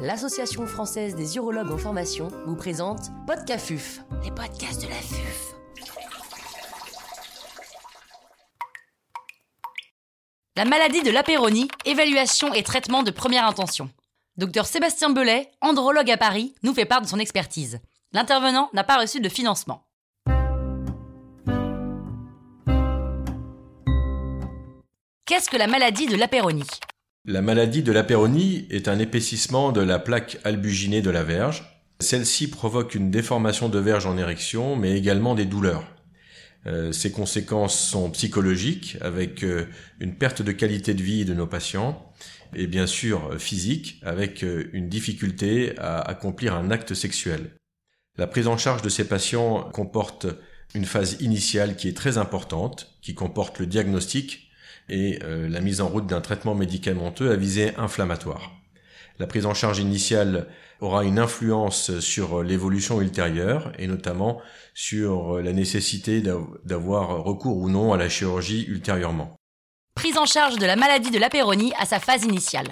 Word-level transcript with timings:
l'Association 0.00 0.66
française 0.66 1.14
des 1.14 1.36
urologues 1.36 1.70
en 1.70 1.76
formation 1.76 2.28
vous 2.46 2.56
présente 2.56 3.10
Podcafuf, 3.26 4.00
les 4.24 4.30
podcasts 4.30 4.82
de 4.82 4.88
la 4.88 4.94
FUF. 4.94 5.54
La 10.56 10.64
maladie 10.64 11.02
de 11.02 11.10
l'apéronie, 11.10 11.68
évaluation 11.84 12.52
et 12.54 12.62
traitement 12.62 13.02
de 13.02 13.10
première 13.10 13.46
intention. 13.46 13.90
Docteur 14.36 14.64
Sébastien 14.64 15.10
Belay, 15.10 15.50
andrologue 15.60 16.10
à 16.10 16.16
Paris, 16.16 16.54
nous 16.62 16.72
fait 16.72 16.86
part 16.86 17.02
de 17.02 17.06
son 17.06 17.18
expertise. 17.18 17.78
L'intervenant 18.12 18.70
n'a 18.72 18.84
pas 18.84 18.98
reçu 18.98 19.20
de 19.20 19.28
financement. 19.28 19.84
Qu'est-ce 25.26 25.50
que 25.50 25.58
la 25.58 25.66
maladie 25.66 26.06
de 26.06 26.16
l'apéronie? 26.16 26.66
La 27.26 27.42
maladie 27.42 27.82
de 27.82 27.92
l'apéronie 27.92 28.66
est 28.70 28.88
un 28.88 28.98
épaississement 28.98 29.72
de 29.72 29.82
la 29.82 29.98
plaque 29.98 30.38
albuginée 30.42 31.02
de 31.02 31.10
la 31.10 31.22
verge. 31.22 31.84
Celle-ci 32.00 32.48
provoque 32.48 32.94
une 32.94 33.10
déformation 33.10 33.68
de 33.68 33.78
verge 33.78 34.06
en 34.06 34.16
érection, 34.16 34.74
mais 34.74 34.96
également 34.96 35.34
des 35.34 35.44
douleurs. 35.44 35.84
Euh, 36.66 36.92
ces 36.92 37.12
conséquences 37.12 37.78
sont 37.78 38.10
psychologiques, 38.10 38.96
avec 39.02 39.44
euh, 39.44 39.66
une 40.00 40.14
perte 40.14 40.40
de 40.40 40.52
qualité 40.52 40.94
de 40.94 41.02
vie 41.02 41.26
de 41.26 41.34
nos 41.34 41.46
patients, 41.46 42.10
et 42.54 42.66
bien 42.66 42.86
sûr 42.86 43.38
physique, 43.38 44.00
avec 44.02 44.42
euh, 44.42 44.70
une 44.72 44.88
difficulté 44.88 45.74
à 45.76 46.00
accomplir 46.00 46.54
un 46.54 46.70
acte 46.70 46.94
sexuel. 46.94 47.50
La 48.16 48.28
prise 48.28 48.46
en 48.46 48.56
charge 48.56 48.80
de 48.80 48.88
ces 48.88 49.06
patients 49.06 49.68
comporte 49.74 50.26
une 50.74 50.86
phase 50.86 51.18
initiale 51.20 51.76
qui 51.76 51.86
est 51.86 51.96
très 51.96 52.16
importante, 52.16 52.96
qui 53.02 53.14
comporte 53.14 53.58
le 53.58 53.66
diagnostic 53.66 54.49
et 54.88 55.18
euh, 55.22 55.48
la 55.48 55.60
mise 55.60 55.80
en 55.80 55.88
route 55.88 56.06
d'un 56.06 56.20
traitement 56.20 56.54
médicamenteux 56.54 57.30
à 57.30 57.36
visée 57.36 57.72
inflammatoire. 57.76 58.52
La 59.18 59.26
prise 59.26 59.46
en 59.46 59.54
charge 59.54 59.78
initiale 59.78 60.46
aura 60.80 61.04
une 61.04 61.18
influence 61.18 61.98
sur 62.00 62.42
l'évolution 62.42 63.02
ultérieure 63.02 63.72
et 63.78 63.86
notamment 63.86 64.40
sur 64.72 65.40
la 65.40 65.52
nécessité 65.52 66.22
d'avoir 66.64 67.22
recours 67.22 67.58
ou 67.58 67.68
non 67.68 67.92
à 67.92 67.98
la 67.98 68.08
chirurgie 68.08 68.64
ultérieurement. 68.66 69.36
Prise 69.94 70.16
en 70.16 70.24
charge 70.24 70.56
de 70.56 70.64
la 70.64 70.76
maladie 70.76 71.10
de 71.10 71.18
l'apéronie 71.18 71.74
à 71.78 71.84
sa 71.84 72.00
phase 72.00 72.24
initiale. 72.24 72.68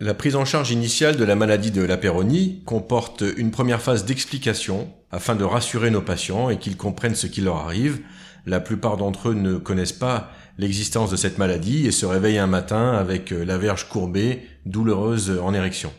La 0.00 0.12
prise 0.12 0.34
en 0.34 0.44
charge 0.44 0.72
initiale 0.72 1.16
de 1.16 1.24
la 1.24 1.36
maladie 1.36 1.70
de 1.70 1.80
l'apéronie 1.80 2.62
comporte 2.66 3.22
une 3.36 3.52
première 3.52 3.80
phase 3.80 4.04
d'explication 4.04 4.92
afin 5.12 5.36
de 5.36 5.44
rassurer 5.44 5.90
nos 5.90 6.02
patients 6.02 6.50
et 6.50 6.58
qu'ils 6.58 6.76
comprennent 6.76 7.14
ce 7.14 7.28
qui 7.28 7.40
leur 7.40 7.56
arrive. 7.56 8.00
La 8.44 8.58
plupart 8.58 8.96
d'entre 8.96 9.28
eux 9.28 9.34
ne 9.34 9.56
connaissent 9.56 9.92
pas 9.92 10.32
l'existence 10.58 11.10
de 11.10 11.16
cette 11.16 11.38
maladie 11.38 11.86
et 11.86 11.92
se 11.92 12.06
réveillent 12.06 12.38
un 12.38 12.46
matin 12.46 12.92
avec 12.92 13.32
euh, 13.32 13.44
la 13.44 13.58
verge 13.58 13.88
courbée, 13.88 14.42
douloureuse 14.66 15.38
en 15.42 15.54
érection. 15.54 15.92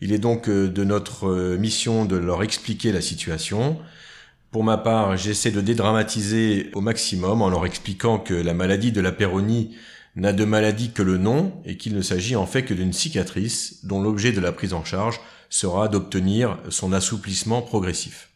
Il 0.00 0.12
est 0.12 0.18
donc 0.18 0.48
euh, 0.48 0.68
de 0.68 0.84
notre 0.84 1.28
euh, 1.28 1.58
mission 1.58 2.04
de 2.04 2.16
leur 2.16 2.42
expliquer 2.42 2.92
la 2.92 3.00
situation. 3.00 3.78
Pour 4.50 4.64
ma 4.64 4.78
part, 4.78 5.16
j'essaie 5.16 5.50
de 5.50 5.60
dédramatiser 5.60 6.70
au 6.74 6.80
maximum 6.80 7.42
en 7.42 7.48
leur 7.48 7.66
expliquant 7.66 8.18
que 8.18 8.34
la 8.34 8.54
maladie 8.54 8.92
de 8.92 9.00
la 9.00 9.12
péronie 9.12 9.76
n'a 10.16 10.32
de 10.32 10.44
maladie 10.44 10.90
que 10.90 11.02
le 11.02 11.16
nom 11.16 11.54
et 11.64 11.76
qu'il 11.76 11.94
ne 11.94 12.02
s'agit 12.02 12.36
en 12.36 12.46
fait 12.46 12.64
que 12.64 12.74
d'une 12.74 12.92
cicatrice 12.92 13.84
dont 13.84 14.02
l'objet 14.02 14.32
de 14.32 14.40
la 14.40 14.52
prise 14.52 14.74
en 14.74 14.84
charge 14.84 15.20
sera 15.48 15.88
d'obtenir 15.88 16.58
son 16.68 16.92
assouplissement 16.92 17.62
progressif. 17.62 18.31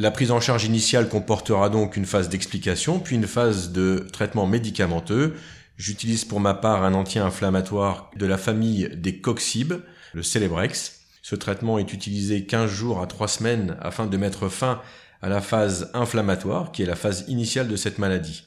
La 0.00 0.12
prise 0.12 0.30
en 0.30 0.38
charge 0.38 0.62
initiale 0.62 1.08
comportera 1.08 1.70
donc 1.70 1.96
une 1.96 2.06
phase 2.06 2.28
d'explication, 2.28 3.00
puis 3.00 3.16
une 3.16 3.26
phase 3.26 3.72
de 3.72 4.06
traitement 4.12 4.46
médicamenteux. 4.46 5.34
J'utilise 5.76 6.24
pour 6.24 6.38
ma 6.38 6.54
part 6.54 6.84
un 6.84 6.94
anti-inflammatoire 6.94 8.12
de 8.14 8.24
la 8.24 8.38
famille 8.38 8.90
des 8.94 9.20
coxibes, 9.20 9.74
le 10.14 10.22
Celebrex. 10.22 11.00
Ce 11.20 11.34
traitement 11.34 11.80
est 11.80 11.92
utilisé 11.92 12.46
15 12.46 12.70
jours 12.70 13.02
à 13.02 13.08
3 13.08 13.26
semaines 13.26 13.76
afin 13.80 14.06
de 14.06 14.16
mettre 14.16 14.48
fin 14.48 14.80
à 15.20 15.28
la 15.28 15.40
phase 15.40 15.90
inflammatoire, 15.94 16.70
qui 16.70 16.84
est 16.84 16.86
la 16.86 16.94
phase 16.94 17.24
initiale 17.26 17.66
de 17.66 17.74
cette 17.74 17.98
maladie. 17.98 18.44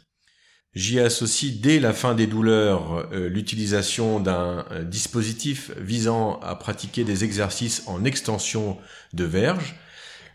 J'y 0.73 1.01
associe 1.01 1.59
dès 1.59 1.81
la 1.81 1.91
fin 1.91 2.15
des 2.15 2.27
douleurs 2.27 3.09
euh, 3.11 3.27
l'utilisation 3.27 4.21
d'un 4.21 4.65
euh, 4.71 4.85
dispositif 4.85 5.71
visant 5.77 6.39
à 6.39 6.55
pratiquer 6.55 7.03
des 7.03 7.25
exercices 7.25 7.83
en 7.87 8.05
extension 8.05 8.77
de 9.11 9.25
verge, 9.25 9.75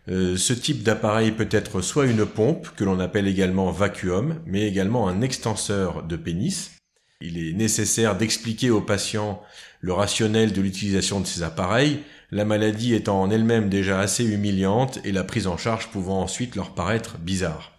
euh, 0.08 0.36
ce 0.36 0.52
type 0.52 0.82
d'appareil 0.82 1.32
peut 1.32 1.48
être 1.50 1.80
soit 1.80 2.06
une 2.06 2.26
pompe, 2.26 2.68
que 2.76 2.84
l'on 2.84 3.00
appelle 3.00 3.26
également 3.26 3.70
vacuum, 3.70 4.36
mais 4.46 4.66
également 4.66 5.08
un 5.08 5.20
extenseur 5.20 6.04
de 6.04 6.16
pénis. 6.16 6.72
Il 7.20 7.38
est 7.38 7.54
nécessaire 7.54 8.16
d'expliquer 8.16 8.70
aux 8.70 8.82
patients 8.82 9.42
le 9.80 9.92
rationnel 9.92 10.52
de 10.52 10.60
l'utilisation 10.60 11.20
de 11.20 11.26
ces 11.26 11.42
appareils, 11.42 12.00
la 12.30 12.44
maladie 12.44 12.94
étant 12.94 13.20
en 13.22 13.30
elle-même 13.30 13.68
déjà 13.68 14.00
assez 14.00 14.24
humiliante 14.24 14.98
et 15.04 15.12
la 15.12 15.24
prise 15.24 15.46
en 15.46 15.56
charge 15.56 15.88
pouvant 15.88 16.20
ensuite 16.20 16.56
leur 16.56 16.74
paraître 16.74 17.18
bizarre. 17.18 17.72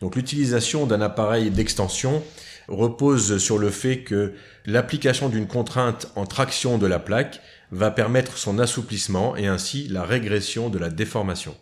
Donc 0.00 0.16
l'utilisation 0.16 0.86
d'un 0.86 1.00
appareil 1.00 1.50
d'extension 1.50 2.22
repose 2.68 3.38
sur 3.38 3.58
le 3.58 3.70
fait 3.70 4.00
que 4.00 4.34
l'application 4.66 5.28
d'une 5.28 5.46
contrainte 5.46 6.10
en 6.16 6.26
traction 6.26 6.78
de 6.78 6.86
la 6.86 6.98
plaque 6.98 7.40
va 7.70 7.90
permettre 7.90 8.36
son 8.36 8.58
assouplissement 8.58 9.36
et 9.36 9.46
ainsi 9.46 9.88
la 9.88 10.04
régression 10.04 10.68
de 10.68 10.78
la 10.78 10.90
déformation. 10.90 11.56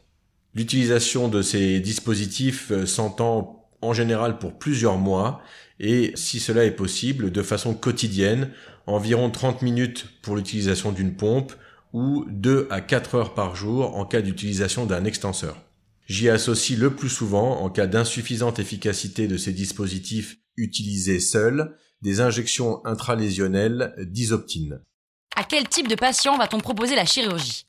L'utilisation 0.54 1.28
de 1.28 1.42
ces 1.42 1.80
dispositifs 1.80 2.70
euh, 2.72 2.86
s'entend 2.86 3.68
en 3.82 3.92
général 3.92 4.38
pour 4.38 4.58
plusieurs 4.58 4.98
mois 4.98 5.42
et 5.78 6.12
si 6.14 6.40
cela 6.40 6.64
est 6.64 6.72
possible 6.72 7.30
de 7.32 7.42
façon 7.42 7.74
quotidienne, 7.74 8.50
environ 8.86 9.30
30 9.30 9.62
minutes 9.62 10.06
pour 10.22 10.36
l'utilisation 10.36 10.92
d'une 10.92 11.14
pompe 11.14 11.54
ou 11.92 12.26
2 12.28 12.68
à 12.70 12.80
4 12.80 13.14
heures 13.14 13.34
par 13.34 13.56
jour 13.56 13.96
en 13.96 14.04
cas 14.04 14.20
d'utilisation 14.20 14.86
d'un 14.86 15.04
extenseur. 15.04 15.56
J'y 16.06 16.28
associe 16.28 16.78
le 16.78 16.94
plus 16.94 17.08
souvent, 17.08 17.62
en 17.62 17.70
cas 17.70 17.86
d'insuffisante 17.86 18.58
efficacité 18.58 19.28
de 19.28 19.36
ces 19.36 19.52
dispositifs 19.52 20.38
utilisés 20.56 21.20
seuls, 21.20 21.76
des 22.02 22.20
injections 22.20 22.84
intralésionnelles 22.84 23.94
d'isoptine. 23.98 24.80
À 25.36 25.44
quel 25.44 25.68
type 25.68 25.88
de 25.88 25.94
patient 25.94 26.36
va-t-on 26.36 26.58
proposer 26.58 26.96
la 26.96 27.04
chirurgie? 27.04 27.66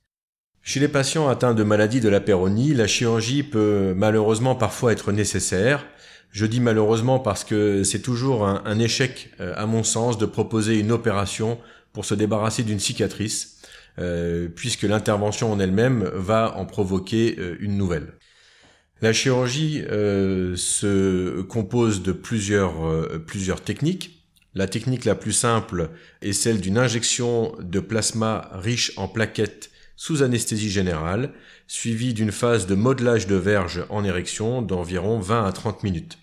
Chez 0.64 0.80
les 0.80 0.88
patients 0.88 1.28
atteints 1.28 1.56
de 1.56 1.64
maladie 1.64 2.02
de 2.02 2.10
la 2.10 2.20
péronie, 2.20 2.74
la 2.76 2.86
chirurgie 2.86 3.42
peut 3.42 3.94
malheureusement 3.96 4.54
parfois 4.54 4.92
être 4.92 5.12
nécessaire. 5.12 5.86
Je 6.32 6.46
dis 6.46 6.60
malheureusement 6.60 7.20
parce 7.20 7.44
que 7.44 7.84
c'est 7.84 8.02
toujours 8.02 8.46
un, 8.48 8.80
échec, 8.80 9.32
euh, 9.40 9.54
à 9.58 9.66
mon 9.66 9.84
sens, 9.84 10.18
de 10.18 10.26
proposer 10.26 10.80
une 10.80 10.92
opération 10.92 11.60
pour 11.94 12.06
se 12.06 12.14
débarrasser 12.14 12.64
d'une 12.64 12.80
cicatrice, 12.80 13.58
euh, 14.00 14.48
puisque 14.56 14.84
l'intervention 14.84 15.52
en 15.52 15.60
elle-même 15.60 16.10
va 16.14 16.56
en 16.56 16.66
provoquer 16.66 17.36
euh, 17.40 17.58
une 17.60 17.76
nouvelle. 17.76 18.14
La 19.02 19.14
chirurgie 19.14 19.82
se 19.90 21.42
compose 21.42 22.04
de 22.04 22.12
plusieurs 22.12 23.64
techniques. 23.66 24.28
La 24.54 24.68
technique 24.68 25.06
la 25.06 25.16
plus 25.16 25.32
simple 25.32 25.90
est 26.22 26.34
celle 26.34 26.62
d'une 26.62 26.78
injection 26.78 27.52
de 27.60 27.80
plasma 27.80 28.52
riche 28.54 28.92
en 28.98 29.08
plaquettes 29.08 29.71
sous 30.01 30.23
anesthésie 30.23 30.72
générale, 30.72 31.29
suivie 31.67 32.16
d'une 32.16 32.31
phase 32.31 32.66
de 32.66 32.73
modelage 32.73 33.28
de 33.28 33.35
verge 33.35 33.85
en 33.91 34.03
érection 34.03 34.63
d'environ 34.63 35.19
20 35.19 35.45
à 35.45 35.51
30 35.51 35.84
minutes. 35.84 36.17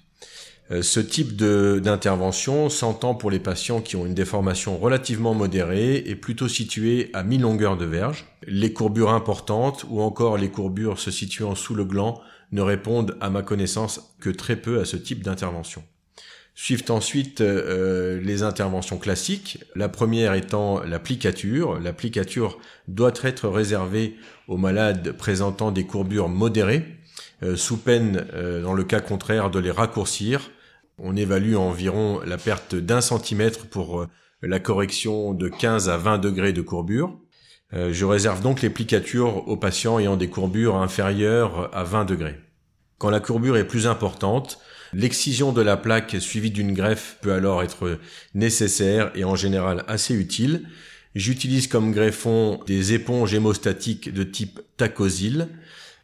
Euh, 0.72 0.82
ce 0.82 0.98
type 0.98 1.36
d'intervention 1.36 2.70
s'entend 2.70 3.14
pour 3.14 3.30
les 3.30 3.38
patients 3.38 3.80
qui 3.80 3.94
ont 3.94 4.04
une 4.04 4.14
déformation 4.14 4.78
relativement 4.78 5.32
modérée 5.32 5.94
et 5.94 6.16
plutôt 6.16 6.48
située 6.48 7.10
à 7.12 7.22
mi-longueur 7.22 7.76
de 7.76 7.84
verge. 7.84 8.26
Les 8.48 8.72
courbures 8.72 9.10
importantes 9.10 9.86
ou 9.88 10.00
encore 10.00 10.38
les 10.38 10.50
courbures 10.50 10.98
se 10.98 11.12
situant 11.12 11.54
sous 11.54 11.76
le 11.76 11.84
gland 11.84 12.20
ne 12.50 12.62
répondent 12.62 13.16
à 13.20 13.30
ma 13.30 13.42
connaissance 13.42 14.16
que 14.18 14.30
très 14.30 14.56
peu 14.56 14.80
à 14.80 14.86
ce 14.86 14.96
type 14.96 15.22
d'intervention. 15.22 15.84
Suivent 16.60 16.86
ensuite 16.88 17.41
euh, 17.41 18.20
les 18.20 18.42
interventions 18.42 18.98
classiques, 18.98 19.60
la 19.76 19.88
première 19.88 20.34
étant 20.34 20.82
l'applicature. 20.82 21.78
L'applicature 21.78 22.58
doit 22.88 23.12
être 23.22 23.49
réservée 23.49 24.16
aux 24.49 24.56
malades 24.56 25.12
présentant 25.12 25.70
des 25.70 25.87
courbures 25.87 26.28
modérées, 26.28 26.84
euh, 27.44 27.55
sous 27.55 27.76
peine, 27.76 28.26
euh, 28.34 28.60
dans 28.60 28.75
le 28.75 28.82
cas 28.82 28.99
contraire, 28.99 29.50
de 29.50 29.60
les 29.60 29.70
raccourcir. 29.70 30.50
On 30.99 31.14
évalue 31.14 31.55
environ 31.55 32.20
la 32.26 32.38
perte 32.38 32.75
d'un 32.75 33.02
centimètre 33.02 33.69
pour 33.69 34.08
la 34.43 34.58
correction 34.58 35.34
de 35.34 35.49
15 35.49 35.88
à 35.88 35.96
20 35.96 36.19
degrés 36.19 36.52
de 36.52 36.60
courbure. 36.60 37.16
je 37.72 38.05
réserve 38.05 38.43
donc 38.43 38.62
l'applicature 38.62 39.46
aux 39.46 39.56
patients 39.56 40.00
ayant 40.00 40.16
des 40.16 40.28
courbures 40.28 40.75
inférieures 40.75 41.70
à 41.72 41.84
20 41.84 42.05
degrés. 42.05 42.47
Quand 42.98 43.10
la 43.10 43.20
courbure 43.20 43.56
est 43.56 43.66
plus 43.66 43.86
importante, 43.86 44.58
L'excision 44.94 45.52
de 45.52 45.60
la 45.60 45.76
plaque 45.76 46.16
suivie 46.18 46.50
d'une 46.50 46.72
greffe 46.72 47.18
peut 47.20 47.32
alors 47.32 47.62
être 47.62 47.98
nécessaire 48.34 49.10
et 49.14 49.24
en 49.24 49.36
général 49.36 49.84
assez 49.86 50.14
utile. 50.14 50.62
J'utilise 51.14 51.66
comme 51.66 51.92
greffon 51.92 52.60
des 52.66 52.94
éponges 52.94 53.34
hémostatiques 53.34 54.12
de 54.12 54.22
type 54.22 54.60
tacosil 54.76 55.48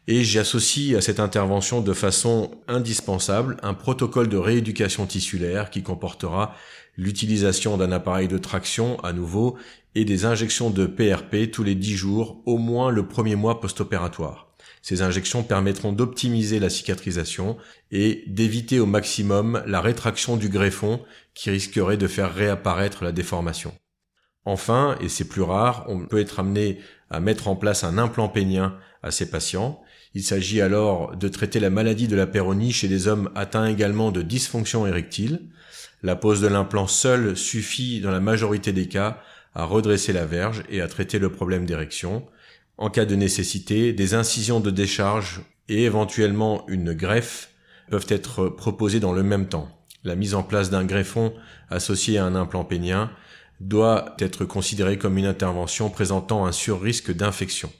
et 0.07 0.23
j'associe 0.23 0.95
à 0.95 1.01
cette 1.01 1.19
intervention 1.19 1.81
de 1.81 1.93
façon 1.93 2.51
indispensable 2.67 3.57
un 3.63 3.73
protocole 3.73 4.29
de 4.29 4.37
rééducation 4.37 5.07
tissulaire 5.07 5.71
qui 5.71 5.81
comportera 5.81 6.55
l'utilisation 6.95 7.77
d'un 7.77 7.91
appareil 7.91 8.27
de 8.27 8.37
traction 8.37 8.99
à 9.03 9.13
nouveau 9.13 9.57
et 9.95 10.05
des 10.05 10.25
injections 10.25 10.69
de 10.69 10.85
PRP 10.85 11.49
tous 11.51 11.63
les 11.63 11.75
10 11.75 11.95
jours, 11.95 12.41
au 12.45 12.57
moins 12.57 12.91
le 12.91 13.07
premier 13.07 13.35
mois 13.35 13.59
post-opératoire. 13.59 14.44
Ces 14.85 15.01
injections 15.01 15.41
permettront 15.41 15.93
d'optimiser 15.93 16.59
la 16.59 16.69
cicatrisation 16.69 17.57
et 17.89 18.23
d'éviter 18.27 18.79
au 18.79 18.85
maximum 18.85 19.63
la 19.65 19.81
rétraction 19.81 20.37
du 20.37 20.47
greffon 20.47 21.01
qui 21.33 21.49
risquerait 21.49 21.97
de 21.97 22.05
faire 22.05 22.31
réapparaître 22.31 23.03
la 23.03 23.11
déformation. 23.11 23.73
Enfin, 24.45 24.95
et 25.01 25.09
c'est 25.09 25.27
plus 25.27 25.41
rare, 25.41 25.85
on 25.87 26.05
peut 26.05 26.19
être 26.19 26.39
amené 26.39 26.77
à 27.09 27.19
mettre 27.19 27.47
en 27.47 27.55
place 27.55 27.83
un 27.83 27.97
implant 27.97 28.29
pénien 28.29 28.77
à 29.01 29.09
ces 29.09 29.27
patients. 29.27 29.81
Il 30.13 30.21
s'agit 30.21 30.61
alors 30.61 31.15
de 31.15 31.29
traiter 31.29 31.59
la 31.59 31.71
maladie 31.71 32.07
de 32.07 32.15
la 32.15 32.27
péronie 32.27 32.71
chez 32.71 32.87
des 32.87 33.07
hommes 33.07 33.31
atteints 33.33 33.65
également 33.65 34.11
de 34.11 34.21
dysfonction 34.21 34.85
érectile. 34.85 35.49
La 36.03 36.15
pose 36.15 36.41
de 36.41 36.47
l'implant 36.47 36.85
seul 36.85 37.35
suffit 37.35 38.01
dans 38.01 38.11
la 38.11 38.19
majorité 38.19 38.71
des 38.71 38.87
cas 38.87 39.19
à 39.55 39.63
redresser 39.63 40.13
la 40.13 40.27
verge 40.27 40.63
et 40.69 40.81
à 40.81 40.87
traiter 40.87 41.17
le 41.17 41.31
problème 41.31 41.65
d'érection. 41.65 42.27
En 42.77 42.89
cas 42.89 43.05
de 43.05 43.15
nécessité, 43.15 43.93
des 43.93 44.13
incisions 44.15 44.59
de 44.59 44.69
décharge 44.69 45.41
et 45.69 45.83
éventuellement 45.83 46.67
une 46.67 46.93
greffe 46.93 47.51
peuvent 47.89 48.07
être 48.09 48.49
proposées 48.49 48.99
dans 48.99 49.13
le 49.13 49.23
même 49.23 49.47
temps. 49.47 49.69
La 50.03 50.15
mise 50.15 50.35
en 50.35 50.43
place 50.43 50.69
d'un 50.69 50.85
greffon 50.85 51.33
associé 51.69 52.17
à 52.17 52.25
un 52.25 52.35
implant 52.35 52.65
pénien 52.65 53.11
doit 53.61 54.15
être 54.19 54.43
considérée 54.43 54.97
comme 54.97 55.17
une 55.17 55.25
intervention 55.25 55.89
présentant 55.89 56.45
un 56.45 56.51
surrisque 56.51 57.15
d'infection. 57.15 57.71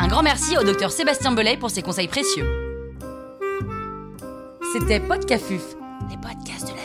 Un 0.00 0.08
grand 0.08 0.22
merci 0.22 0.56
au 0.56 0.64
docteur 0.64 0.90
Sébastien 0.90 1.32
Belay 1.32 1.58
pour 1.58 1.70
ses 1.70 1.82
conseils 1.82 2.08
précieux. 2.08 2.46
C'était 4.72 5.00
Podcafuf, 5.00 5.76
les 6.08 6.16
podcasts 6.16 6.68
de 6.68 6.77